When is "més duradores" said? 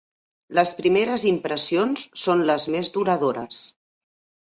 2.77-3.65